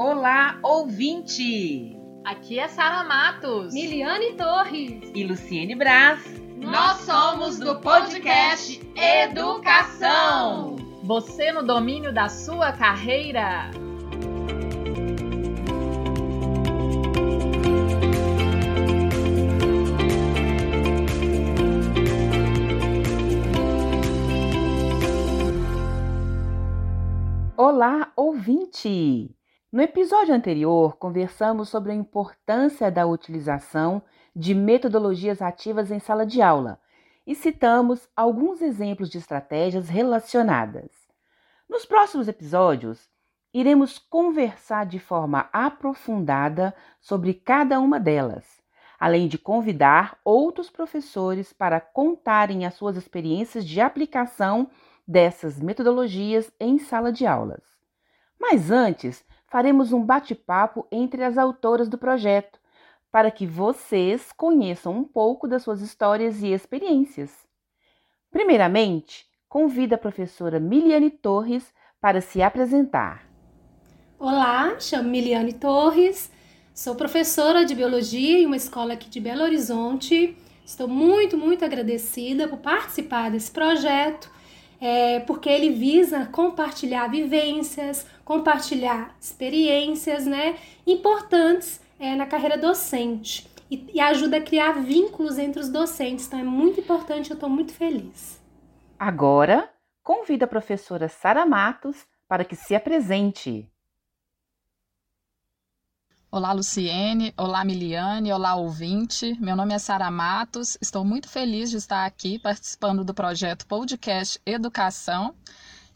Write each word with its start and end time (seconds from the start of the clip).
Olá, 0.00 0.60
ouvinte! 0.62 1.98
Aqui 2.24 2.56
é 2.56 2.68
Sara 2.68 3.02
Matos, 3.02 3.74
Miliane 3.74 4.34
Torres 4.34 5.10
e 5.12 5.24
Luciene 5.24 5.74
Braz. 5.74 6.22
Nós 6.56 6.98
somos 6.98 7.58
do 7.58 7.80
podcast 7.80 8.80
Educação. 8.94 10.76
Você 11.02 11.50
no 11.50 11.64
domínio 11.64 12.14
da 12.14 12.28
sua 12.28 12.70
carreira. 12.70 13.72
Olá, 27.56 28.12
ouvinte! 28.14 29.36
No 29.70 29.82
episódio 29.82 30.34
anterior, 30.34 30.96
conversamos 30.96 31.68
sobre 31.68 31.92
a 31.92 31.94
importância 31.94 32.90
da 32.90 33.06
utilização 33.06 34.02
de 34.34 34.54
metodologias 34.54 35.42
ativas 35.42 35.90
em 35.90 35.98
sala 35.98 36.24
de 36.24 36.40
aula 36.40 36.80
e 37.26 37.34
citamos 37.34 38.08
alguns 38.16 38.62
exemplos 38.62 39.10
de 39.10 39.18
estratégias 39.18 39.90
relacionadas. 39.90 40.90
Nos 41.68 41.84
próximos 41.84 42.28
episódios, 42.28 43.10
iremos 43.52 43.98
conversar 43.98 44.86
de 44.86 44.98
forma 44.98 45.50
aprofundada 45.52 46.74
sobre 46.98 47.34
cada 47.34 47.78
uma 47.78 48.00
delas, 48.00 48.62
além 48.98 49.28
de 49.28 49.36
convidar 49.36 50.18
outros 50.24 50.70
professores 50.70 51.52
para 51.52 51.78
contarem 51.78 52.64
as 52.64 52.72
suas 52.72 52.96
experiências 52.96 53.66
de 53.66 53.82
aplicação 53.82 54.70
dessas 55.06 55.60
metodologias 55.60 56.50
em 56.58 56.78
sala 56.78 57.12
de 57.12 57.26
aulas. 57.26 57.60
Mas 58.40 58.70
antes, 58.70 59.22
faremos 59.48 59.92
um 59.92 60.04
bate-papo 60.04 60.86
entre 60.92 61.24
as 61.24 61.38
autoras 61.38 61.88
do 61.88 61.98
projeto, 61.98 62.60
para 63.10 63.30
que 63.30 63.46
vocês 63.46 64.30
conheçam 64.32 64.92
um 64.92 65.04
pouco 65.04 65.48
das 65.48 65.62
suas 65.62 65.80
histórias 65.80 66.42
e 66.42 66.48
experiências. 66.48 67.30
Primeiramente, 68.30 69.26
convido 69.48 69.94
a 69.94 69.98
professora 69.98 70.60
Miliane 70.60 71.10
Torres 71.10 71.72
para 72.00 72.20
se 72.20 72.42
apresentar. 72.42 73.26
Olá, 74.18 74.78
chamo 74.78 75.08
Miliane 75.08 75.54
Torres, 75.54 76.30
sou 76.74 76.94
professora 76.94 77.64
de 77.64 77.74
biologia 77.74 78.38
em 78.38 78.46
uma 78.46 78.56
escola 78.56 78.92
aqui 78.92 79.08
de 79.08 79.20
Belo 79.20 79.42
Horizonte. 79.42 80.36
Estou 80.64 80.86
muito, 80.86 81.38
muito 81.38 81.64
agradecida 81.64 82.46
por 82.46 82.58
participar 82.58 83.30
desse 83.30 83.50
projeto 83.50 84.30
é, 84.80 85.20
porque 85.20 85.48
ele 85.48 85.70
visa 85.70 86.26
compartilhar 86.26 87.08
vivências, 87.08 88.06
compartilhar 88.24 89.16
experiências 89.20 90.26
né, 90.26 90.56
importantes 90.86 91.80
é, 91.98 92.14
na 92.14 92.26
carreira 92.26 92.56
docente 92.56 93.48
e, 93.70 93.90
e, 93.94 94.00
ajuda 94.00 94.38
a 94.38 94.42
criar 94.42 94.72
vínculos 94.72 95.38
entre 95.38 95.60
os 95.60 95.68
docentes. 95.68 96.26
Então 96.26 96.38
é 96.38 96.44
muito 96.44 96.80
importante, 96.80 97.30
eu 97.30 97.34
estou 97.34 97.48
muito 97.48 97.72
feliz. 97.72 98.40
Agora, 98.98 99.68
convido 100.02 100.44
a 100.44 100.48
professora 100.48 101.08
Sara 101.08 101.44
Matos 101.44 102.06
para 102.28 102.44
que 102.44 102.56
se 102.56 102.74
apresente. 102.74 103.70
Olá, 106.30 106.52
Luciene. 106.52 107.32
Olá, 107.38 107.64
Miliane. 107.64 108.30
Olá, 108.30 108.54
ouvinte. 108.54 109.34
Meu 109.40 109.56
nome 109.56 109.72
é 109.72 109.78
Sara 109.78 110.10
Matos. 110.10 110.76
Estou 110.78 111.02
muito 111.02 111.26
feliz 111.26 111.70
de 111.70 111.78
estar 111.78 112.04
aqui 112.04 112.38
participando 112.38 113.02
do 113.02 113.14
projeto 113.14 113.66
Podcast 113.66 114.38
Educação, 114.44 115.34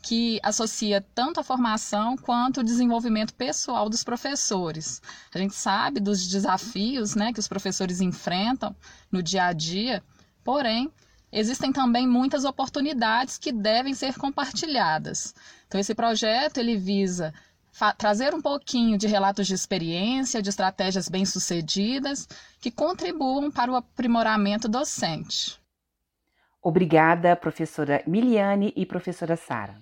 que 0.00 0.40
associa 0.42 1.04
tanto 1.14 1.38
a 1.38 1.44
formação 1.44 2.16
quanto 2.16 2.60
o 2.60 2.64
desenvolvimento 2.64 3.34
pessoal 3.34 3.90
dos 3.90 4.02
professores. 4.02 5.02
A 5.34 5.38
gente 5.38 5.54
sabe 5.54 6.00
dos 6.00 6.26
desafios 6.26 7.14
né, 7.14 7.30
que 7.30 7.40
os 7.40 7.46
professores 7.46 8.00
enfrentam 8.00 8.74
no 9.10 9.22
dia 9.22 9.44
a 9.44 9.52
dia, 9.52 10.02
porém, 10.42 10.90
existem 11.30 11.70
também 11.70 12.08
muitas 12.08 12.46
oportunidades 12.46 13.36
que 13.36 13.52
devem 13.52 13.92
ser 13.92 14.16
compartilhadas. 14.16 15.34
Então, 15.68 15.78
esse 15.78 15.94
projeto 15.94 16.56
ele 16.56 16.78
visa 16.78 17.34
trazer 17.96 18.34
um 18.34 18.42
pouquinho 18.42 18.98
de 18.98 19.06
relatos 19.06 19.46
de 19.46 19.54
experiência, 19.54 20.42
de 20.42 20.50
estratégias 20.50 21.08
bem-sucedidas 21.08 22.28
que 22.60 22.70
contribuam 22.70 23.50
para 23.50 23.72
o 23.72 23.76
aprimoramento 23.76 24.68
docente. 24.68 25.60
Obrigada, 26.60 27.34
professora 27.34 28.02
Miliane 28.06 28.72
e 28.76 28.86
professora 28.86 29.36
Sara. 29.36 29.78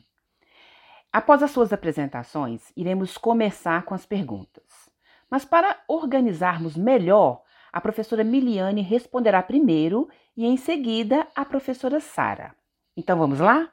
Após 1.13 1.43
as 1.43 1.51
suas 1.51 1.73
apresentações, 1.73 2.73
iremos 2.77 3.19
começar 3.19 3.85
com 3.85 3.95
as 3.95 4.07
perguntas. 4.07 4.89
Mas 5.29 5.45
para 5.45 5.83
organizarmos 5.89 6.77
melhor, 6.77 7.43
a 7.73 7.81
professora 7.81 8.25
Miliane 8.25 8.83
responderá 8.83 9.43
primeiro 9.43 10.09
e 10.37 10.47
em 10.47 10.57
seguida 10.57 11.27
a 11.35 11.45
professora 11.45 12.01
Sara. 12.01 12.55
Então 12.97 13.19
vamos 13.19 13.41
lá? 13.41 13.73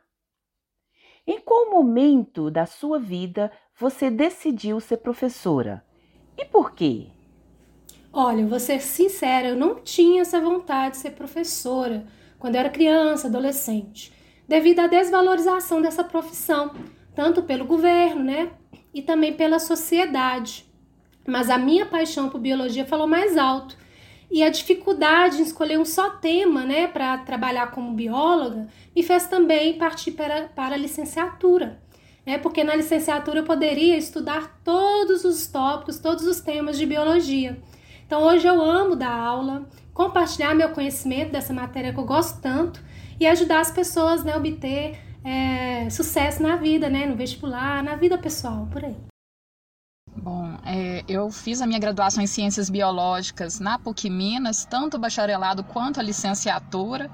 Em 1.26 1.40
qual 1.42 1.70
momento 1.70 2.50
da 2.50 2.66
sua 2.66 3.00
vida 3.00 3.52
você 3.80 4.10
decidiu 4.10 4.80
ser 4.80 4.98
professora? 4.98 5.84
E 6.36 6.44
por 6.46 6.72
quê? 6.72 7.10
Olha, 8.12 8.44
vou 8.48 8.60
ser 8.60 8.82
sincera, 8.82 9.50
eu 9.50 9.56
não 9.56 9.76
tinha 9.76 10.22
essa 10.22 10.42
vontade 10.42 10.96
de 10.96 10.98
ser 10.98 11.12
professora 11.12 12.08
quando 12.40 12.56
eu 12.56 12.62
era 12.62 12.72
criança, 12.72 13.28
adolescente, 13.28 14.12
devido 14.48 14.80
à 14.80 14.88
desvalorização 14.88 15.80
dessa 15.80 16.04
profissão, 16.04 16.74
tanto 17.14 17.44
pelo 17.44 17.66
governo, 17.66 18.24
né, 18.24 18.50
e 18.92 19.04
também 19.04 19.34
pela 19.34 19.60
sociedade. 19.60 20.66
Mas 21.28 21.48
a 21.48 21.60
minha 21.60 21.86
paixão 21.86 22.30
por 22.30 22.40
biologia 22.40 22.86
falou 22.86 23.06
mais 23.06 23.38
alto. 23.38 23.78
E 24.32 24.42
a 24.42 24.50
dificuldade 24.50 25.38
em 25.38 25.44
escolher 25.44 25.78
um 25.80 25.86
só 25.86 26.10
tema, 26.10 26.66
né, 26.66 26.88
para 26.88 27.20
trabalhar 27.20 27.70
como 27.70 27.94
bióloga, 27.94 28.68
me 28.96 29.04
fez 29.04 29.28
também 29.28 29.78
partir 29.78 30.14
para, 30.14 30.48
para 30.48 30.74
a 30.74 30.80
licenciatura 30.80 31.86
né? 32.28 32.38
Porque 32.38 32.62
na 32.62 32.76
licenciatura 32.76 33.40
eu 33.40 33.46
poderia 33.46 33.98
estudar 33.98 34.60
todos 34.62 35.24
os 35.24 35.48
tópicos, 35.48 35.98
todos 35.98 36.26
os 36.26 36.42
temas 36.42 36.78
de 36.78 36.86
biologia. 36.86 37.58
Então 38.06 38.22
hoje 38.24 38.46
eu 38.46 38.62
amo 38.62 38.98
dar 38.98 39.18
aula, 39.18 39.66
compartilhar 39.94 40.54
meu 40.54 40.70
conhecimento 40.70 41.32
dessa 41.32 41.54
matéria 41.54 41.94
que 41.94 42.00
eu 42.00 42.06
gosto 42.06 42.42
tanto 42.42 42.84
e 43.18 43.26
ajudar 43.26 43.62
as 43.62 43.72
pessoas 43.72 44.26
né, 44.26 44.34
a 44.34 44.38
obter 44.38 45.00
é, 45.24 45.90
sucesso 45.90 46.44
na 46.44 46.58
vida, 46.58 46.90
né, 46.90 47.06
no 47.06 47.16
vestibular, 47.16 47.82
na 47.82 47.96
vida 47.96 48.18
pessoal, 48.18 48.68
por 48.70 48.84
aí. 48.84 48.96
Bom, 50.18 50.58
é, 50.66 51.06
eu 51.08 51.30
fiz 51.30 51.62
a 51.62 51.68
minha 51.68 51.80
graduação 51.80 52.22
em 52.22 52.28
Ciências 52.28 52.70
Biológicas 52.70 53.60
na 53.60 53.80
PUC 53.80 54.10
Minas, 54.10 54.66
tanto 54.66 54.98
o 54.98 55.00
bacharelado 55.00 55.64
quanto 55.64 56.00
a 56.00 56.04
licenciatura. 56.04 57.10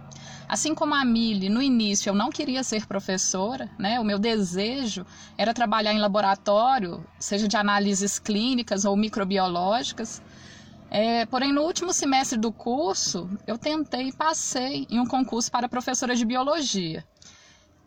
Assim 0.48 0.76
como 0.76 0.94
a 0.94 1.04
Mili, 1.04 1.50
no 1.50 1.62
início 1.62 2.10
eu 2.10 2.16
não 2.16 2.30
queria 2.30 2.64
ser 2.64 2.86
professora, 2.86 3.70
né? 3.78 4.00
O 4.00 4.04
meu 4.04 4.20
desejo 4.20 5.06
era 5.38 5.54
trabalhar 5.54 5.94
em 5.94 6.00
laboratório, 6.00 7.04
seja 7.20 7.48
de 7.48 7.58
análises 7.58 8.20
clínicas 8.20 8.86
ou 8.86 8.96
microbiológicas. 8.96 10.22
É, 10.92 11.26
porém, 11.26 11.52
no 11.52 11.62
último 11.64 11.92
semestre 11.92 12.38
do 12.38 12.52
curso, 12.52 13.28
eu 13.48 13.58
tentei 13.58 14.10
e 14.10 14.14
passei 14.14 14.86
em 14.90 15.00
um 15.00 15.08
concurso 15.08 15.50
para 15.52 15.68
professora 15.68 16.16
de 16.16 16.24
biologia. 16.24 17.04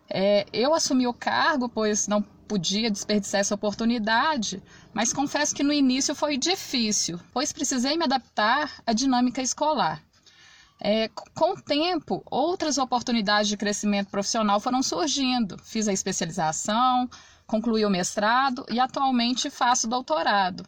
É, 0.08 0.46
eu 0.52 0.74
assumi 0.74 1.06
o 1.06 1.14
cargo, 1.14 1.68
pois 1.68 2.08
não 2.08 2.22
podia 2.22 2.90
desperdiçar 2.90 3.40
essa 3.40 3.54
oportunidade, 3.54 4.62
mas 4.94 5.12
confesso 5.12 5.54
que 5.54 5.62
no 5.64 5.72
início 5.72 6.14
foi 6.14 6.36
difícil, 6.36 7.20
pois 7.32 7.52
precisei 7.52 7.96
me 7.96 8.04
adaptar 8.04 8.70
à 8.86 8.92
dinâmica 8.92 9.42
escolar. 9.42 10.02
É, 10.80 11.08
com 11.34 11.52
o 11.52 11.60
tempo, 11.60 12.22
outras 12.30 12.78
oportunidades 12.78 13.48
de 13.48 13.56
crescimento 13.56 14.10
profissional 14.10 14.60
foram 14.60 14.82
surgindo. 14.82 15.56
Fiz 15.62 15.88
a 15.88 15.92
especialização, 15.92 17.08
concluí 17.46 17.84
o 17.84 17.90
mestrado 17.90 18.64
e 18.70 18.78
atualmente 18.78 19.48
faço 19.48 19.88
doutorado. 19.88 20.64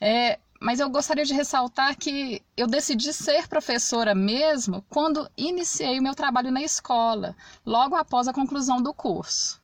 É, 0.00 0.38
mas 0.60 0.80
eu 0.80 0.88
gostaria 0.88 1.24
de 1.24 1.34
ressaltar 1.34 1.96
que 1.96 2.42
eu 2.56 2.66
decidi 2.66 3.12
ser 3.12 3.46
professora 3.46 4.14
mesmo 4.14 4.82
quando 4.88 5.28
iniciei 5.36 5.98
o 5.98 6.02
meu 6.02 6.14
trabalho 6.14 6.50
na 6.50 6.62
escola, 6.62 7.36
logo 7.64 7.94
após 7.94 8.26
a 8.26 8.32
conclusão 8.32 8.82
do 8.82 8.92
curso. 8.92 9.62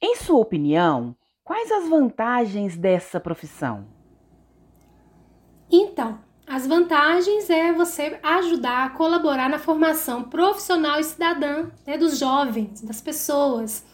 Em 0.00 0.16
sua 0.16 0.38
opinião, 0.38 1.16
quais 1.42 1.72
as 1.72 1.88
vantagens 1.88 2.76
dessa 2.76 3.18
profissão? 3.18 3.86
Então, 5.70 6.20
as 6.46 6.64
vantagens 6.64 7.50
é 7.50 7.72
você 7.72 8.18
ajudar 8.22 8.84
a 8.84 8.90
colaborar 8.90 9.50
na 9.50 9.58
formação 9.58 10.22
profissional 10.22 11.00
e 11.00 11.04
cidadã 11.04 11.66
né, 11.84 11.98
dos 11.98 12.18
jovens, 12.18 12.80
das 12.82 13.00
pessoas. 13.00 13.84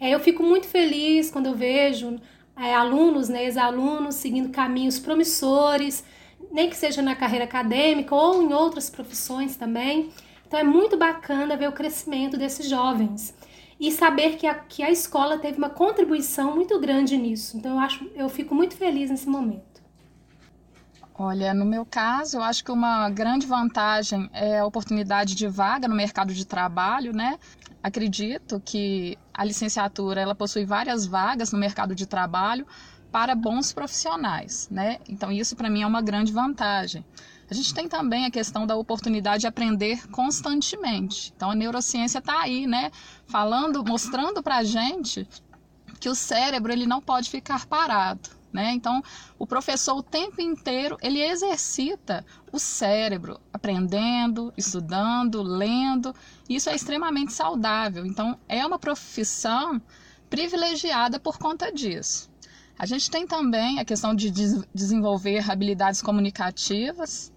É, 0.00 0.10
eu 0.10 0.18
fico 0.18 0.42
muito 0.42 0.66
feliz 0.66 1.30
quando 1.30 1.46
eu 1.46 1.54
vejo 1.54 2.18
é, 2.56 2.74
alunos, 2.74 3.28
né, 3.28 3.44
ex-alunos, 3.44 4.16
seguindo 4.16 4.50
caminhos 4.50 4.98
promissores, 4.98 6.04
nem 6.50 6.68
que 6.68 6.76
seja 6.76 7.00
na 7.00 7.14
carreira 7.14 7.44
acadêmica 7.44 8.12
ou 8.12 8.42
em 8.42 8.52
outras 8.52 8.90
profissões 8.90 9.56
também. 9.56 10.10
Então 10.46 10.58
é 10.58 10.64
muito 10.64 10.96
bacana 10.96 11.56
ver 11.56 11.68
o 11.68 11.72
crescimento 11.72 12.36
desses 12.36 12.68
jovens. 12.68 13.34
e 13.78 13.90
saber 13.90 14.36
que 14.36 14.46
a, 14.46 14.54
que 14.54 14.82
a 14.82 14.90
escola 14.90 15.38
teve 15.38 15.56
uma 15.56 15.70
contribuição 15.70 16.54
muito 16.54 16.78
grande 16.78 17.16
nisso. 17.16 17.56
Então, 17.56 17.72
eu, 17.72 17.78
acho, 17.78 18.10
eu 18.14 18.28
fico 18.28 18.54
muito 18.54 18.76
feliz 18.76 19.08
nesse 19.10 19.26
momento. 19.26 19.69
Olha, 21.22 21.52
no 21.52 21.66
meu 21.66 21.84
caso, 21.84 22.38
eu 22.38 22.42
acho 22.42 22.64
que 22.64 22.72
uma 22.72 23.10
grande 23.10 23.46
vantagem 23.46 24.30
é 24.32 24.60
a 24.60 24.64
oportunidade 24.64 25.34
de 25.34 25.46
vaga 25.46 25.86
no 25.86 25.94
mercado 25.94 26.32
de 26.32 26.46
trabalho, 26.46 27.14
né? 27.14 27.38
Acredito 27.82 28.58
que 28.64 29.18
a 29.34 29.44
licenciatura 29.44 30.22
ela 30.22 30.34
possui 30.34 30.64
várias 30.64 31.04
vagas 31.04 31.52
no 31.52 31.58
mercado 31.58 31.94
de 31.94 32.06
trabalho 32.06 32.66
para 33.12 33.34
bons 33.34 33.70
profissionais, 33.70 34.66
né? 34.70 34.96
Então 35.06 35.30
isso 35.30 35.54
para 35.54 35.68
mim 35.68 35.82
é 35.82 35.86
uma 35.86 36.00
grande 36.00 36.32
vantagem. 36.32 37.04
A 37.50 37.52
gente 37.52 37.74
tem 37.74 37.86
também 37.86 38.24
a 38.24 38.30
questão 38.30 38.66
da 38.66 38.74
oportunidade 38.74 39.42
de 39.42 39.46
aprender 39.46 40.08
constantemente. 40.08 41.34
Então 41.36 41.50
a 41.50 41.54
neurociência 41.54 42.20
está 42.20 42.40
aí, 42.40 42.66
né? 42.66 42.90
Falando, 43.26 43.84
mostrando 43.84 44.42
para 44.42 44.64
gente 44.64 45.28
que 46.00 46.08
o 46.08 46.14
cérebro 46.14 46.72
ele 46.72 46.86
não 46.86 47.02
pode 47.02 47.28
ficar 47.28 47.66
parado. 47.66 48.39
Né? 48.52 48.72
Então, 48.72 49.02
o 49.38 49.46
professor 49.46 49.96
o 49.96 50.02
tempo 50.02 50.40
inteiro 50.40 50.96
ele 51.00 51.22
exercita 51.22 52.24
o 52.50 52.58
cérebro, 52.58 53.40
aprendendo, 53.52 54.52
estudando, 54.56 55.42
lendo. 55.42 56.14
Isso 56.48 56.68
é 56.68 56.74
extremamente 56.74 57.32
saudável. 57.32 58.04
Então, 58.04 58.38
é 58.48 58.66
uma 58.66 58.78
profissão 58.78 59.80
privilegiada 60.28 61.20
por 61.20 61.38
conta 61.38 61.72
disso. 61.72 62.30
A 62.78 62.86
gente 62.86 63.10
tem 63.10 63.26
também 63.26 63.78
a 63.78 63.84
questão 63.84 64.14
de 64.14 64.30
desenvolver 64.74 65.50
habilidades 65.50 66.00
comunicativas 66.00 67.32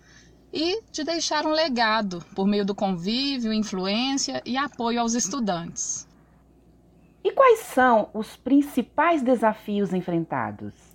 e 0.54 0.81
de 0.92 1.04
deixar 1.04 1.45
um 1.45 1.51
legado 1.51 2.24
por 2.33 2.48
meio 2.48 2.63
do 2.63 2.74
convívio, 2.74 3.51
influência 3.51 4.42
e 4.45 4.56
apoio 4.56 5.01
aos 5.01 5.16
estudantes. 5.16 6.07
E 7.24 7.31
quais 7.31 7.59
são 7.59 8.09
os 8.13 8.38
principais 8.38 9.21
desafios 9.21 9.94
enfrentados? 9.94 10.93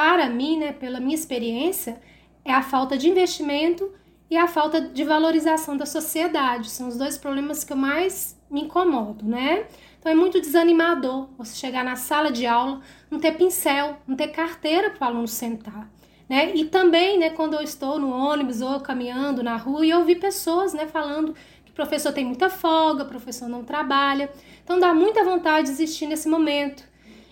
Para 0.00 0.30
mim, 0.30 0.56
né, 0.56 0.72
pela 0.72 0.98
minha 0.98 1.14
experiência, 1.14 2.00
é 2.42 2.50
a 2.50 2.62
falta 2.62 2.96
de 2.96 3.06
investimento 3.06 3.92
e 4.30 4.36
a 4.38 4.48
falta 4.48 4.80
de 4.80 5.04
valorização 5.04 5.76
da 5.76 5.84
sociedade. 5.84 6.70
São 6.70 6.88
os 6.88 6.96
dois 6.96 7.18
problemas 7.18 7.64
que 7.64 7.74
eu 7.74 7.76
mais 7.76 8.34
me 8.50 8.62
incomodo, 8.62 9.26
né? 9.26 9.66
Então 9.98 10.10
é 10.10 10.14
muito 10.14 10.40
desanimador 10.40 11.28
você 11.36 11.54
chegar 11.54 11.84
na 11.84 11.96
sala 11.96 12.32
de 12.32 12.46
aula, 12.46 12.80
não 13.10 13.20
ter 13.20 13.32
pincel, 13.32 13.98
não 14.06 14.16
ter 14.16 14.28
carteira 14.28 14.88
para 14.88 15.06
o 15.06 15.10
aluno 15.10 15.28
sentar. 15.28 15.86
Né? 16.26 16.56
E 16.56 16.64
também, 16.64 17.18
né, 17.18 17.28
quando 17.28 17.52
eu 17.52 17.60
estou 17.60 17.98
no 17.98 18.10
ônibus 18.10 18.62
ou 18.62 18.80
caminhando 18.80 19.42
na 19.42 19.58
rua 19.58 19.84
e 19.84 19.92
ouvir 19.92 20.18
pessoas 20.18 20.72
né, 20.72 20.86
falando 20.86 21.34
que 21.62 21.72
o 21.72 21.74
professor 21.74 22.10
tem 22.10 22.24
muita 22.24 22.48
folga, 22.48 23.02
o 23.02 23.08
professor 23.08 23.50
não 23.50 23.64
trabalha. 23.64 24.32
Então 24.64 24.80
dá 24.80 24.94
muita 24.94 25.22
vontade 25.22 25.66
de 25.66 25.72
existir 25.74 26.06
nesse 26.06 26.26
momento. 26.26 26.88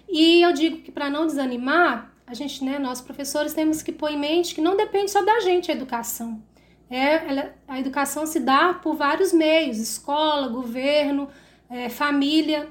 E 0.06 0.42
eu 0.42 0.52
digo 0.52 0.82
que 0.82 0.92
para 0.92 1.08
não 1.08 1.26
desanimar, 1.26 2.17
a 2.28 2.34
gente, 2.34 2.62
né, 2.62 2.78
nós 2.78 3.00
professores 3.00 3.54
temos 3.54 3.82
que 3.82 3.90
pôr 3.90 4.10
em 4.10 4.18
mente 4.18 4.54
que 4.54 4.60
não 4.60 4.76
depende 4.76 5.10
só 5.10 5.24
da 5.24 5.40
gente 5.40 5.70
a 5.70 5.74
educação. 5.74 6.42
É, 6.90 7.28
ela, 7.28 7.54
a 7.66 7.80
educação 7.80 8.26
se 8.26 8.38
dá 8.38 8.74
por 8.74 8.94
vários 8.94 9.32
meios, 9.32 9.78
escola, 9.78 10.48
governo, 10.48 11.28
é, 11.70 11.88
família. 11.88 12.68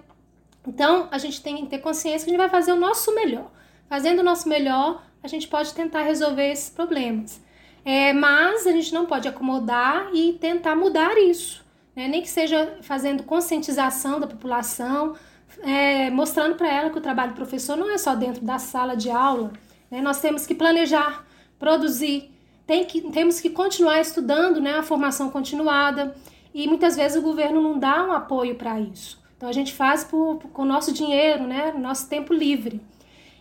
Então, 0.66 1.08
a 1.12 1.18
gente 1.18 1.42
tem 1.42 1.58
que 1.58 1.68
ter 1.68 1.80
consciência 1.80 2.26
que 2.26 2.30
a 2.30 2.34
gente 2.34 2.38
vai 2.38 2.50
fazer 2.50 2.72
o 2.72 2.76
nosso 2.76 3.14
melhor. 3.16 3.52
Fazendo 3.90 4.20
o 4.20 4.24
nosso 4.24 4.48
melhor, 4.48 5.04
a 5.24 5.28
gente 5.28 5.48
pode 5.48 5.74
tentar 5.74 6.04
resolver 6.04 6.52
esses 6.52 6.70
problemas. 6.70 7.42
É, 7.84 8.14
mas 8.14 8.68
a 8.68 8.72
gente 8.72 8.94
não 8.94 9.06
pode 9.06 9.28
acomodar 9.28 10.10
e 10.14 10.34
tentar 10.34 10.76
mudar 10.76 11.18
isso. 11.18 11.66
Né? 11.96 12.08
Nem 12.08 12.22
que 12.22 12.30
seja 12.30 12.78
fazendo 12.82 13.24
conscientização 13.24 14.20
da 14.20 14.28
população, 14.28 15.16
é, 15.64 15.97
mostrando 16.10 16.56
para 16.56 16.72
ela 16.72 16.90
que 16.90 16.98
o 16.98 17.02
trabalho 17.02 17.32
do 17.32 17.36
professor 17.36 17.76
não 17.76 17.90
é 17.90 17.98
só 17.98 18.16
dentro 18.16 18.44
da 18.44 18.60
sala 18.60 18.96
de 18.96 19.10
aula. 19.10 19.52
Né? 19.90 20.02
Nós 20.02 20.20
temos 20.20 20.46
que 20.46 20.56
planejar, 20.56 21.26
produzir, 21.60 22.32
tem 22.66 22.86
que, 22.86 23.02
temos 23.12 23.40
que 23.40 23.50
continuar 23.50 24.00
estudando 24.02 24.60
né? 24.60 24.74
a 24.74 24.84
formação 24.84 25.30
continuada 25.30 26.16
e 26.54 26.68
muitas 26.68 26.96
vezes 26.96 27.18
o 27.18 27.22
governo 27.22 27.62
não 27.62 27.78
dá 27.78 28.04
um 28.06 28.12
apoio 28.12 28.56
para 28.56 28.80
isso. 28.80 29.22
Então 29.38 29.48
a 29.48 29.52
gente 29.52 29.74
faz 29.74 30.04
por, 30.04 30.38
por, 30.38 30.50
com 30.50 30.64
o 30.64 30.66
nosso 30.66 30.92
dinheiro, 30.92 31.46
né, 31.46 31.72
nosso 31.72 32.10
tempo 32.10 32.34
livre. 32.34 32.82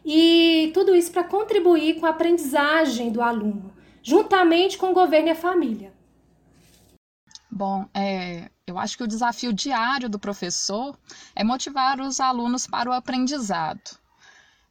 E 0.05 0.71
tudo 0.75 0.95
isso 0.95 1.11
para 1.11 1.25
contribuir 1.25 1.99
com 1.99 2.07
a 2.07 2.11
aprendizagem 2.11 3.11
do 3.11 3.23
aluno, 3.23 3.73
juntamente 4.03 4.77
com 4.77 4.91
o 4.91 4.95
governo 4.95 5.29
e 5.29 5.31
a 5.31 5.35
família. 5.35 5.93
Bom, 7.51 7.87
é, 7.95 8.51
eu 8.67 8.79
acho 8.79 8.97
que 8.97 9.05
o 9.05 9.09
desafio 9.09 9.53
diário 9.53 10.09
do 10.09 10.19
professor 10.19 10.99
é 11.35 11.45
motivar 11.45 12.01
os 12.01 12.19
alunos 12.19 12.67
para 12.67 12.91
o 12.91 12.93
aprendizado. 12.93 13.99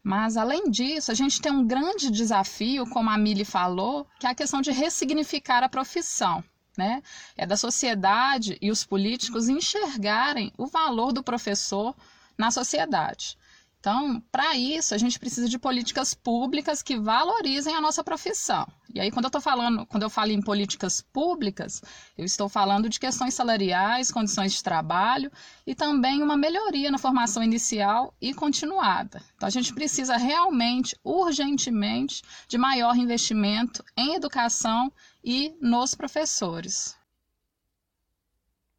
Mas, 0.03 0.37
além 0.37 0.69
disso, 0.69 1.11
a 1.11 1.15
gente 1.15 1.41
tem 1.41 1.51
um 1.51 1.65
grande 1.65 2.11
desafio, 2.11 2.87
como 2.89 3.09
a 3.09 3.17
Mili 3.17 3.45
falou, 3.45 4.05
que 4.19 4.27
é 4.27 4.29
a 4.29 4.35
questão 4.35 4.61
de 4.61 4.71
ressignificar 4.71 5.63
a 5.63 5.69
profissão 5.69 6.43
né? 6.77 7.01
É 7.37 7.45
da 7.45 7.57
sociedade 7.57 8.57
e 8.61 8.69
os 8.69 8.85
políticos 8.85 9.47
enxergarem 9.47 10.51
o 10.57 10.67
valor 10.67 11.11
do 11.11 11.23
professor 11.23 11.95
na 12.37 12.51
sociedade. 12.51 13.37
Então, 13.85 14.19
para 14.31 14.57
isso, 14.57 14.95
a 14.95 14.97
gente 14.97 15.19
precisa 15.19 15.47
de 15.47 15.59
políticas 15.59 16.15
públicas 16.15 16.81
que 16.81 16.97
valorizem 16.97 17.75
a 17.75 17.79
nossa 17.79 18.03
profissão. 18.03 18.67
E 18.91 18.99
aí, 18.99 19.11
quando 19.11 19.25
eu 19.25 19.27
estou 19.27 19.39
falando, 19.39 19.85
quando 19.85 20.01
eu 20.01 20.09
falo 20.09 20.31
em 20.31 20.41
políticas 20.41 21.01
públicas, 21.01 21.83
eu 22.17 22.25
estou 22.25 22.49
falando 22.49 22.89
de 22.89 22.99
questões 22.99 23.35
salariais, 23.35 24.09
condições 24.09 24.53
de 24.53 24.63
trabalho 24.63 25.31
e 25.67 25.75
também 25.75 26.23
uma 26.23 26.35
melhoria 26.35 26.89
na 26.89 26.97
formação 26.97 27.43
inicial 27.43 28.11
e 28.19 28.33
continuada. 28.33 29.21
Então, 29.35 29.45
a 29.45 29.51
gente 29.51 29.71
precisa 29.71 30.17
realmente, 30.17 30.97
urgentemente, 31.03 32.23
de 32.47 32.57
maior 32.57 32.95
investimento 32.95 33.83
em 33.95 34.15
educação 34.15 34.91
e 35.23 35.55
nos 35.61 35.93
professores. 35.93 36.97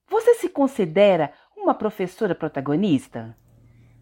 Você 0.09 0.35
se 0.35 0.49
considera 0.49 1.33
uma 1.57 1.75
professora 1.75 2.35
protagonista? 2.35 3.37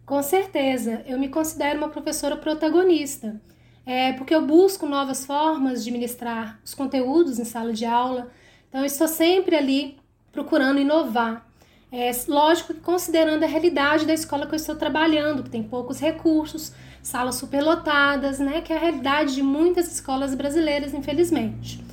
Com 0.05 0.21
certeza, 0.21 1.01
eu 1.07 1.17
me 1.17 1.29
considero 1.29 1.79
uma 1.79 1.89
professora 1.89 2.37
protagonista, 2.37 3.41
é, 3.83 4.13
porque 4.13 4.35
eu 4.35 4.45
busco 4.45 4.85
novas 4.85 5.25
formas 5.25 5.83
de 5.83 5.89
ministrar 5.89 6.59
os 6.63 6.75
conteúdos 6.75 7.39
em 7.39 7.43
sala 7.43 7.73
de 7.73 7.85
aula, 7.85 8.31
então 8.69 8.81
eu 8.81 8.85
estou 8.85 9.07
sempre 9.07 9.55
ali 9.55 9.97
procurando 10.31 10.79
inovar. 10.79 11.49
É, 11.91 12.11
lógico 12.27 12.73
que 12.73 12.81
considerando 12.81 13.43
a 13.43 13.47
realidade 13.47 14.05
da 14.05 14.13
escola 14.13 14.45
que 14.45 14.53
eu 14.53 14.57
estou 14.57 14.75
trabalhando, 14.75 15.41
que 15.41 15.49
tem 15.49 15.63
poucos 15.63 15.99
recursos, 15.99 16.71
salas 17.01 17.35
superlotadas, 17.35 18.37
né, 18.37 18.61
que 18.61 18.71
é 18.71 18.75
a 18.75 18.79
realidade 18.79 19.33
de 19.33 19.41
muitas 19.41 19.91
escolas 19.91 20.35
brasileiras, 20.35 20.93
infelizmente. 20.93 21.83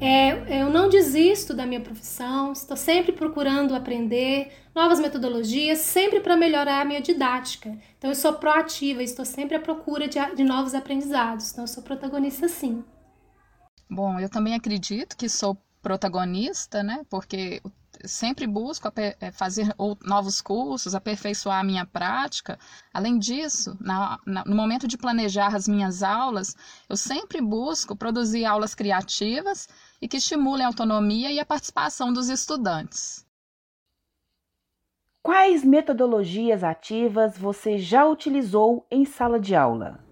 É, 0.00 0.62
eu 0.62 0.70
não 0.70 0.88
desisto 0.88 1.52
da 1.52 1.66
minha 1.66 1.80
profissão, 1.80 2.52
estou 2.52 2.76
sempre 2.76 3.10
procurando 3.10 3.74
aprender 3.74 4.52
novas 4.72 5.00
metodologias, 5.00 5.78
sempre 5.78 6.20
para 6.20 6.36
melhorar 6.36 6.82
a 6.82 6.84
minha 6.84 7.00
didática. 7.00 7.76
Então, 7.98 8.10
eu 8.10 8.14
sou 8.14 8.32
proativa, 8.34 9.02
estou 9.02 9.24
sempre 9.24 9.56
à 9.56 9.60
procura 9.60 10.06
de, 10.06 10.18
de 10.36 10.44
novos 10.44 10.72
aprendizados. 10.72 11.50
Então, 11.50 11.64
eu 11.64 11.68
sou 11.68 11.82
protagonista 11.82 12.48
sim. 12.48 12.84
Bom, 13.90 14.20
eu 14.20 14.28
também 14.28 14.54
acredito 14.54 15.16
que 15.16 15.28
sou 15.28 15.56
protagonista, 15.82 16.82
né? 16.82 17.04
Porque 17.10 17.60
sempre 18.04 18.46
busco 18.46 18.92
é, 18.96 19.32
fazer 19.32 19.74
novos 20.04 20.40
cursos, 20.40 20.94
aperfeiçoar 20.94 21.60
a 21.60 21.64
minha 21.64 21.84
prática. 21.84 22.58
Além 22.92 23.18
disso, 23.18 23.76
na, 23.80 24.18
na, 24.24 24.44
no 24.44 24.54
momento 24.54 24.86
de 24.86 24.96
planejar 24.96 25.54
as 25.54 25.66
minhas 25.66 26.02
aulas, 26.02 26.54
eu 26.88 26.96
sempre 26.96 27.40
busco 27.40 27.96
produzir 27.96 28.44
aulas 28.44 28.74
criativas 28.74 29.68
e 30.00 30.08
que 30.08 30.16
estimulem 30.16 30.64
a 30.64 30.68
autonomia 30.68 31.30
e 31.30 31.40
a 31.40 31.46
participação 31.46 32.12
dos 32.12 32.28
estudantes. 32.28 33.26
Quais 35.22 35.64
metodologias 35.64 36.64
ativas 36.64 37.36
você 37.36 37.76
já 37.76 38.06
utilizou 38.06 38.86
em 38.90 39.04
sala 39.04 39.38
de 39.38 39.54
aula? 39.54 40.02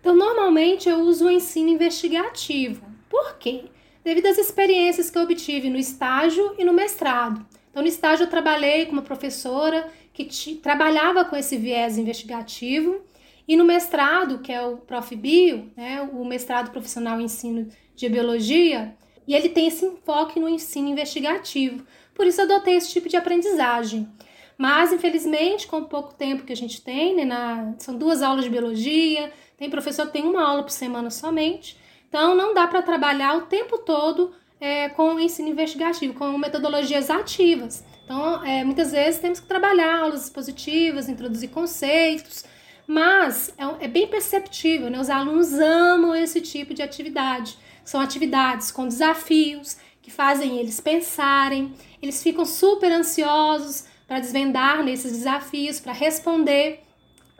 Então, 0.00 0.14
normalmente 0.14 0.88
eu 0.88 1.00
uso 1.00 1.26
o 1.26 1.30
ensino 1.30 1.70
investigativo. 1.70 2.86
Por 3.08 3.36
quê? 3.38 3.64
Devido 4.04 4.26
às 4.26 4.38
experiências 4.38 5.10
que 5.10 5.18
eu 5.18 5.22
obtive 5.22 5.68
no 5.68 5.76
estágio 5.76 6.54
e 6.56 6.64
no 6.64 6.72
mestrado. 6.72 7.44
Então, 7.70 7.82
no 7.82 7.88
estágio 7.88 8.24
eu 8.24 8.30
trabalhei 8.30 8.86
com 8.86 8.92
uma 8.92 9.02
professora 9.02 9.90
que 10.12 10.54
trabalhava 10.56 11.24
com 11.24 11.36
esse 11.36 11.56
viés 11.56 11.96
investigativo 11.96 13.00
e 13.46 13.56
no 13.56 13.64
mestrado, 13.64 14.40
que 14.40 14.52
é 14.52 14.60
o 14.60 14.76
Prof. 14.76 15.14
Bio, 15.16 15.70
né, 15.76 16.02
o 16.12 16.24
mestrado 16.24 16.70
profissional 16.70 17.20
em 17.20 17.24
ensino 17.24 17.68
de 17.98 18.08
biologia, 18.08 18.94
e 19.26 19.34
ele 19.34 19.48
tem 19.48 19.66
esse 19.66 19.84
enfoque 19.84 20.40
no 20.40 20.48
ensino 20.48 20.88
investigativo. 20.88 21.84
Por 22.14 22.26
isso 22.26 22.40
adotei 22.40 22.76
esse 22.76 22.90
tipo 22.90 23.08
de 23.08 23.16
aprendizagem. 23.16 24.08
Mas, 24.56 24.92
infelizmente, 24.92 25.66
com 25.66 25.78
o 25.78 25.84
pouco 25.84 26.14
tempo 26.14 26.44
que 26.44 26.52
a 26.52 26.56
gente 26.56 26.80
tem, 26.80 27.14
né, 27.14 27.24
na, 27.24 27.74
são 27.78 27.96
duas 27.96 28.22
aulas 28.22 28.44
de 28.44 28.50
biologia, 28.50 29.32
tem 29.56 29.68
professor 29.68 30.06
que 30.06 30.12
tem 30.12 30.24
uma 30.24 30.42
aula 30.42 30.62
por 30.62 30.70
semana 30.70 31.10
somente, 31.10 31.76
então 32.08 32.34
não 32.34 32.54
dá 32.54 32.66
para 32.66 32.82
trabalhar 32.82 33.36
o 33.36 33.42
tempo 33.42 33.78
todo 33.78 34.32
é, 34.60 34.88
com 34.88 35.14
o 35.14 35.20
ensino 35.20 35.48
investigativo, 35.48 36.14
com 36.14 36.36
metodologias 36.38 37.10
ativas. 37.10 37.84
Então, 38.04 38.44
é, 38.44 38.64
muitas 38.64 38.92
vezes 38.92 39.20
temos 39.20 39.38
que 39.38 39.46
trabalhar 39.46 40.00
aulas 40.00 40.24
expositivas, 40.24 41.08
introduzir 41.08 41.50
conceitos, 41.50 42.44
mas 42.86 43.54
é, 43.58 43.84
é 43.84 43.88
bem 43.88 44.06
perceptível, 44.06 44.88
né? 44.88 44.98
Os 44.98 45.10
alunos 45.10 45.52
amam 45.52 46.16
esse 46.16 46.40
tipo 46.40 46.72
de 46.72 46.82
atividade. 46.82 47.58
São 47.88 48.02
atividades 48.02 48.70
com 48.70 48.86
desafios 48.86 49.78
que 50.02 50.10
fazem 50.10 50.58
eles 50.58 50.78
pensarem, 50.78 51.74
eles 52.02 52.22
ficam 52.22 52.44
super 52.44 52.92
ansiosos 52.92 53.86
para 54.06 54.20
desvendar 54.20 54.84
nesses 54.84 55.10
desafios, 55.12 55.80
para 55.80 55.94
responder. 55.94 56.84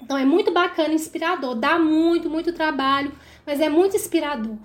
Então 0.00 0.16
é 0.16 0.24
muito 0.24 0.50
bacana, 0.50 0.94
inspirador, 0.94 1.54
dá 1.54 1.78
muito, 1.78 2.30
muito 2.30 2.50
trabalho, 2.54 3.12
mas 3.44 3.60
é 3.60 3.68
muito 3.68 3.96
inspirador. 3.96 4.56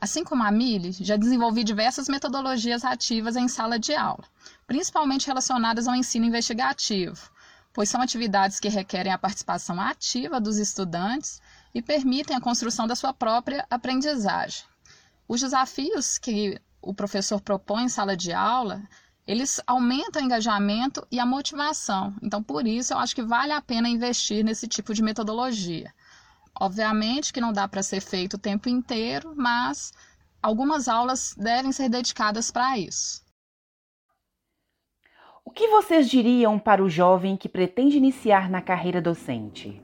Assim 0.00 0.24
como 0.24 0.42
a 0.42 0.50
Mili, 0.50 0.92
já 0.92 1.18
desenvolvi 1.18 1.64
diversas 1.64 2.08
metodologias 2.08 2.82
ativas 2.82 3.36
em 3.36 3.46
sala 3.46 3.78
de 3.78 3.94
aula, 3.94 4.24
principalmente 4.66 5.26
relacionadas 5.26 5.86
ao 5.86 5.96
ensino 5.96 6.24
investigativo, 6.24 7.30
pois 7.74 7.90
são 7.90 8.00
atividades 8.00 8.58
que 8.58 8.70
requerem 8.70 9.12
a 9.12 9.18
participação 9.18 9.78
ativa 9.78 10.40
dos 10.40 10.56
estudantes 10.56 11.42
e 11.74 11.82
permitem 11.82 12.34
a 12.34 12.40
construção 12.40 12.86
da 12.86 12.96
sua 12.96 13.12
própria 13.12 13.66
aprendizagem. 13.68 14.64
Os 15.28 15.42
desafios 15.42 16.16
que 16.16 16.58
o 16.80 16.94
professor 16.94 17.38
propõe 17.38 17.84
em 17.84 17.88
sala 17.88 18.16
de 18.16 18.32
aula, 18.32 18.82
eles 19.26 19.60
aumentam 19.66 20.22
o 20.22 20.24
engajamento 20.24 21.06
e 21.12 21.20
a 21.20 21.26
motivação. 21.26 22.16
Então, 22.22 22.42
por 22.42 22.66
isso, 22.66 22.94
eu 22.94 22.98
acho 22.98 23.14
que 23.14 23.22
vale 23.22 23.52
a 23.52 23.60
pena 23.60 23.90
investir 23.90 24.42
nesse 24.42 24.66
tipo 24.66 24.94
de 24.94 25.02
metodologia. 25.02 25.92
Obviamente 26.58 27.30
que 27.30 27.42
não 27.42 27.52
dá 27.52 27.68
para 27.68 27.82
ser 27.82 28.00
feito 28.00 28.34
o 28.34 28.38
tempo 28.38 28.70
inteiro, 28.70 29.34
mas 29.36 29.92
algumas 30.42 30.88
aulas 30.88 31.34
devem 31.36 31.72
ser 31.72 31.90
dedicadas 31.90 32.50
para 32.50 32.78
isso. 32.78 33.22
O 35.44 35.50
que 35.50 35.68
vocês 35.68 36.08
diriam 36.08 36.58
para 36.58 36.82
o 36.82 36.88
jovem 36.88 37.36
que 37.36 37.48
pretende 37.48 37.98
iniciar 37.98 38.48
na 38.48 38.62
carreira 38.62 39.00
docente? 39.00 39.80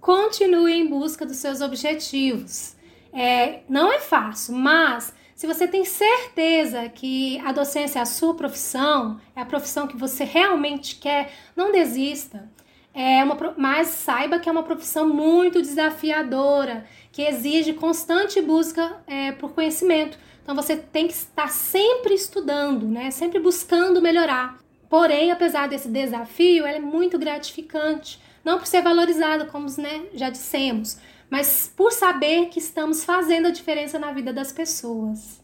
Continue 0.00 0.72
em 0.72 0.88
busca 0.88 1.24
dos 1.24 1.36
seus 1.36 1.60
objetivos. 1.60 2.76
É, 3.14 3.60
não 3.68 3.92
é 3.92 4.00
fácil, 4.00 4.54
mas 4.54 5.14
se 5.34 5.46
você 5.46 5.68
tem 5.68 5.84
certeza 5.84 6.88
que 6.88 7.38
a 7.40 7.52
docência 7.52 7.98
é 7.98 8.02
a 8.02 8.06
sua 8.06 8.34
profissão, 8.34 9.20
é 9.36 9.40
a 9.40 9.46
profissão 9.46 9.86
que 9.86 9.96
você 9.96 10.24
realmente 10.24 10.96
quer, 10.96 11.32
não 11.54 11.72
desista. 11.72 12.48
É 12.92 13.24
uma, 13.24 13.36
mas 13.56 13.88
saiba 13.88 14.38
que 14.38 14.48
é 14.48 14.52
uma 14.52 14.62
profissão 14.62 15.08
muito 15.08 15.60
desafiadora, 15.60 16.86
que 17.10 17.22
exige 17.22 17.72
constante 17.72 18.40
busca 18.40 19.02
é, 19.06 19.32
por 19.32 19.52
conhecimento. 19.52 20.16
Então 20.42 20.54
você 20.54 20.76
tem 20.76 21.08
que 21.08 21.14
estar 21.14 21.48
sempre 21.48 22.14
estudando, 22.14 22.86
né? 22.86 23.10
sempre 23.10 23.40
buscando 23.40 24.00
melhorar. 24.00 24.58
Porém, 24.88 25.32
apesar 25.32 25.68
desse 25.68 25.88
desafio, 25.88 26.64
ela 26.64 26.76
é 26.76 26.80
muito 26.80 27.18
gratificante. 27.18 28.20
Não 28.44 28.58
por 28.58 28.66
ser 28.66 28.82
valorizada, 28.82 29.46
como 29.46 29.66
né, 29.78 30.04
já 30.14 30.30
dissemos, 30.30 30.98
mas 31.30 31.72
por 31.74 31.92
saber 31.92 32.48
que 32.48 32.58
estamos 32.58 33.04
fazendo 33.04 33.48
a 33.48 33.50
diferença 33.50 33.98
na 33.98 34.12
vida 34.12 34.32
das 34.32 34.52
pessoas. 34.52 35.40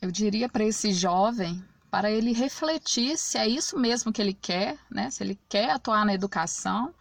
Eu 0.00 0.10
diria 0.10 0.48
para 0.48 0.64
esse 0.64 0.92
jovem 0.92 1.62
para 1.90 2.10
ele 2.10 2.32
refletir 2.32 3.18
se 3.18 3.36
é 3.36 3.46
isso 3.46 3.78
mesmo 3.78 4.12
que 4.12 4.22
ele 4.22 4.32
quer, 4.32 4.78
né? 4.90 5.10
se 5.10 5.22
ele 5.22 5.38
quer 5.48 5.70
atuar 5.70 6.06
na 6.06 6.14
educação. 6.14 6.94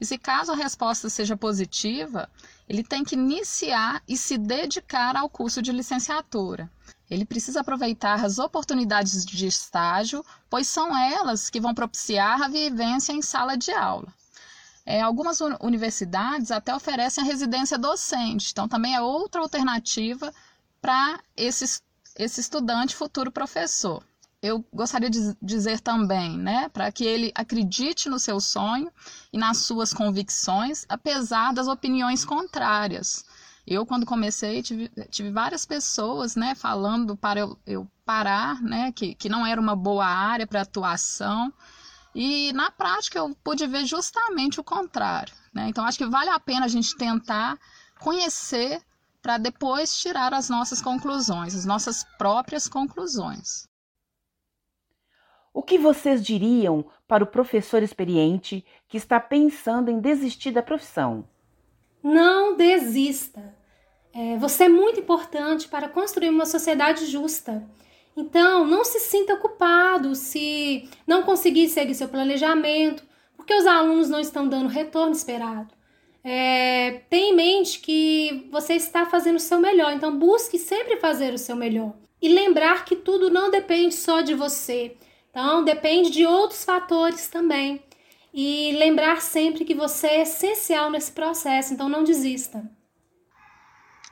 E 0.00 0.06
se 0.06 0.16
caso 0.16 0.52
a 0.52 0.56
resposta 0.56 1.08
seja 1.08 1.36
positiva, 1.36 2.30
ele 2.68 2.84
tem 2.84 3.02
que 3.02 3.16
iniciar 3.16 4.02
e 4.06 4.16
se 4.16 4.38
dedicar 4.38 5.16
ao 5.16 5.28
curso 5.28 5.60
de 5.60 5.72
licenciatura. 5.72 6.70
Ele 7.10 7.24
precisa 7.24 7.60
aproveitar 7.60 8.24
as 8.24 8.38
oportunidades 8.38 9.24
de 9.24 9.46
estágio, 9.46 10.24
pois 10.48 10.68
são 10.68 10.96
elas 10.96 11.50
que 11.50 11.60
vão 11.60 11.74
propiciar 11.74 12.42
a 12.42 12.48
vivência 12.48 13.12
em 13.12 13.22
sala 13.22 13.56
de 13.56 13.72
aula. 13.72 14.12
É, 14.86 15.00
algumas 15.02 15.40
universidades 15.60 16.50
até 16.52 16.74
oferecem 16.74 17.22
a 17.22 17.26
residência 17.26 17.76
docente, 17.76 18.52
então 18.52 18.68
também 18.68 18.94
é 18.94 19.00
outra 19.00 19.40
alternativa 19.40 20.32
para 20.80 21.20
esse, 21.36 21.82
esse 22.16 22.40
estudante 22.40 22.94
futuro 22.94 23.32
professor 23.32 24.02
eu 24.46 24.64
gostaria 24.72 25.10
de 25.10 25.36
dizer 25.42 25.80
também, 25.80 26.38
né, 26.38 26.68
para 26.68 26.90
que 26.92 27.04
ele 27.04 27.32
acredite 27.34 28.08
no 28.08 28.18
seu 28.18 28.40
sonho 28.40 28.90
e 29.32 29.38
nas 29.38 29.58
suas 29.58 29.92
convicções, 29.92 30.84
apesar 30.88 31.52
das 31.52 31.68
opiniões 31.68 32.24
contrárias. 32.24 33.24
Eu, 33.66 33.84
quando 33.84 34.06
comecei, 34.06 34.62
tive, 34.62 34.88
tive 35.10 35.30
várias 35.30 35.66
pessoas 35.66 36.36
né, 36.36 36.54
falando 36.54 37.16
para 37.16 37.40
eu, 37.40 37.58
eu 37.66 37.88
parar, 38.04 38.62
né, 38.62 38.92
que, 38.92 39.14
que 39.14 39.28
não 39.28 39.44
era 39.44 39.60
uma 39.60 39.74
boa 39.74 40.06
área 40.06 40.46
para 40.46 40.60
atuação. 40.60 41.52
E 42.18 42.50
na 42.54 42.70
prática 42.70 43.18
eu 43.18 43.36
pude 43.44 43.66
ver 43.66 43.84
justamente 43.84 44.58
o 44.58 44.64
contrário. 44.64 45.34
Né? 45.52 45.68
Então 45.68 45.84
acho 45.84 45.98
que 45.98 46.06
vale 46.06 46.30
a 46.30 46.40
pena 46.40 46.64
a 46.64 46.68
gente 46.68 46.96
tentar 46.96 47.58
conhecer 48.00 48.80
para 49.20 49.36
depois 49.36 49.94
tirar 49.98 50.32
as 50.32 50.48
nossas 50.48 50.80
conclusões, 50.80 51.54
as 51.54 51.66
nossas 51.66 52.04
próprias 52.16 52.66
conclusões. 52.66 53.68
O 55.52 55.62
que 55.62 55.76
vocês 55.76 56.24
diriam 56.24 56.86
para 57.06 57.22
o 57.22 57.26
professor 57.26 57.82
experiente 57.82 58.64
que 58.88 58.96
está 58.96 59.20
pensando 59.20 59.90
em 59.90 60.00
desistir 60.00 60.52
da 60.52 60.62
profissão? 60.62 61.28
Não 62.02 62.56
desista. 62.56 63.54
É, 64.14 64.38
você 64.38 64.64
é 64.64 64.68
muito 64.70 65.00
importante 65.00 65.68
para 65.68 65.86
construir 65.86 66.30
uma 66.30 66.46
sociedade 66.46 67.04
justa. 67.04 67.62
Então, 68.16 68.66
não 68.66 68.84
se 68.84 68.98
sinta 68.98 69.36
culpado 69.36 70.14
se 70.14 70.88
não 71.06 71.22
conseguir 71.22 71.68
seguir 71.68 71.94
seu 71.94 72.08
planejamento, 72.08 73.04
porque 73.36 73.54
os 73.54 73.66
alunos 73.66 74.08
não 74.08 74.18
estão 74.18 74.48
dando 74.48 74.66
o 74.66 74.70
retorno 74.70 75.12
esperado. 75.12 75.74
É, 76.24 77.02
tenha 77.10 77.30
em 77.30 77.36
mente 77.36 77.78
que 77.78 78.48
você 78.50 78.74
está 78.74 79.06
fazendo 79.06 79.36
o 79.36 79.40
seu 79.40 79.60
melhor, 79.60 79.92
então 79.92 80.18
busque 80.18 80.58
sempre 80.58 80.96
fazer 80.96 81.34
o 81.34 81.38
seu 81.38 81.54
melhor. 81.54 81.94
E 82.20 82.28
lembrar 82.28 82.84
que 82.84 82.96
tudo 82.96 83.30
não 83.30 83.50
depende 83.50 83.94
só 83.94 84.22
de 84.22 84.34
você. 84.34 84.96
Então, 85.30 85.62
depende 85.62 86.10
de 86.10 86.24
outros 86.24 86.64
fatores 86.64 87.28
também. 87.28 87.82
E 88.32 88.72
lembrar 88.72 89.20
sempre 89.20 89.64
que 89.64 89.74
você 89.74 90.06
é 90.08 90.22
essencial 90.22 90.90
nesse 90.90 91.12
processo, 91.12 91.74
então 91.74 91.88
não 91.88 92.02
desista. 92.02 92.64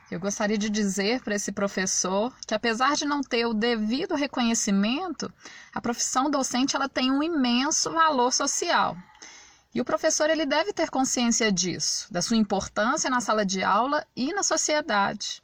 Eu 0.09 0.19
gostaria 0.19 0.57
de 0.57 0.69
dizer 0.69 1.21
para 1.21 1.35
esse 1.35 1.51
professor 1.51 2.33
que 2.45 2.53
apesar 2.53 2.95
de 2.95 3.05
não 3.05 3.21
ter 3.21 3.45
o 3.45 3.53
devido 3.53 4.15
reconhecimento, 4.15 5.31
a 5.73 5.81
profissão 5.81 6.29
docente 6.29 6.75
ela 6.75 6.87
tem 6.87 7.11
um 7.11 7.23
imenso 7.23 7.91
valor 7.91 8.31
social. 8.31 8.95
E 9.73 9.81
o 9.81 9.85
professor 9.85 10.29
ele 10.29 10.45
deve 10.45 10.71
ter 10.71 10.89
consciência 10.89 11.51
disso, 11.51 12.11
da 12.11 12.21
sua 12.21 12.37
importância 12.37 13.09
na 13.09 13.19
sala 13.19 13.45
de 13.45 13.63
aula 13.63 14.05
e 14.15 14.33
na 14.33 14.43
sociedade 14.43 15.41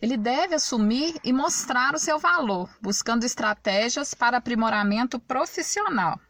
ele 0.00 0.16
deve 0.16 0.54
assumir 0.54 1.18
e 1.24 1.32
mostrar 1.32 1.94
o 1.94 1.98
seu 1.98 2.18
valor, 2.18 2.68
buscando 2.80 3.24
estratégias 3.24 4.14
para 4.14 4.36
aprimoramento 4.36 5.18
profissional. 5.18 6.20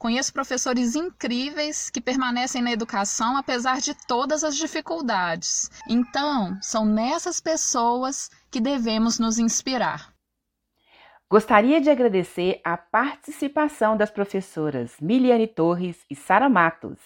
Conheço 0.00 0.32
professores 0.32 0.96
incríveis 0.96 1.90
que 1.90 2.00
permanecem 2.00 2.62
na 2.62 2.72
educação 2.72 3.36
apesar 3.36 3.82
de 3.82 3.94
todas 4.06 4.42
as 4.42 4.56
dificuldades. 4.56 5.70
Então, 5.86 6.56
são 6.62 6.86
nessas 6.86 7.38
pessoas 7.38 8.30
que 8.50 8.62
devemos 8.62 9.18
nos 9.18 9.38
inspirar. 9.38 10.10
Gostaria 11.28 11.82
de 11.82 11.90
agradecer 11.90 12.62
a 12.64 12.78
participação 12.78 13.94
das 13.94 14.10
professoras 14.10 14.94
Miliane 15.02 15.46
Torres 15.46 15.98
e 16.08 16.16
Sara 16.16 16.48
Matos. 16.48 16.98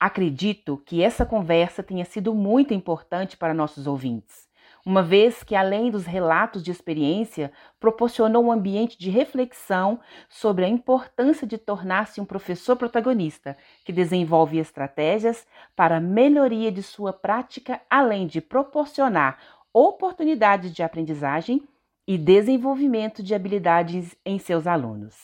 Acredito 0.00 0.82
que 0.84 1.04
essa 1.04 1.24
conversa 1.24 1.84
tenha 1.84 2.04
sido 2.04 2.34
muito 2.34 2.74
importante 2.74 3.36
para 3.36 3.54
nossos 3.54 3.86
ouvintes 3.86 4.52
uma 4.84 5.02
vez 5.02 5.42
que, 5.42 5.54
além 5.54 5.90
dos 5.90 6.04
relatos 6.04 6.62
de 6.62 6.70
experiência, 6.70 7.50
proporcionou 7.80 8.44
um 8.44 8.52
ambiente 8.52 8.98
de 8.98 9.08
reflexão 9.08 9.98
sobre 10.28 10.64
a 10.64 10.68
importância 10.68 11.46
de 11.46 11.56
tornar-se 11.56 12.20
um 12.20 12.24
professor 12.24 12.76
protagonista, 12.76 13.56
que 13.84 13.92
desenvolve 13.92 14.58
estratégias 14.58 15.46
para 15.74 15.96
a 15.96 16.00
melhoria 16.00 16.70
de 16.70 16.82
sua 16.82 17.12
prática, 17.12 17.80
além 17.88 18.26
de 18.26 18.40
proporcionar 18.40 19.38
oportunidades 19.72 20.72
de 20.72 20.82
aprendizagem 20.82 21.62
e 22.06 22.18
desenvolvimento 22.18 23.22
de 23.22 23.34
habilidades 23.34 24.14
em 24.24 24.38
seus 24.38 24.66
alunos. 24.66 25.14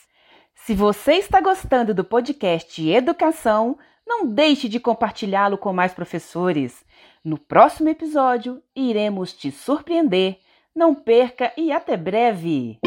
Se 0.55 0.73
você 0.73 1.13
está 1.13 1.39
gostando 1.39 1.93
do 1.93 2.03
podcast 2.03 2.87
Educação, 2.87 3.77
não 4.05 4.27
deixe 4.27 4.67
de 4.67 4.79
compartilhá-lo 4.79 5.57
com 5.57 5.71
mais 5.71 5.93
professores. 5.93 6.83
No 7.23 7.37
próximo 7.37 7.87
episódio, 7.87 8.63
iremos 8.75 9.31
te 9.31 9.51
surpreender. 9.51 10.39
Não 10.75 10.95
perca 10.95 11.53
e 11.55 11.71
até 11.71 11.95
breve! 11.95 12.79